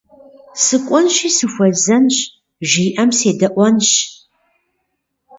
Сыкӏуэнщи 0.63 1.29
сыхуэзэнщ, 1.37 2.17
жиӏэм 2.69 3.09
седэӏуэнщ. 3.17 3.91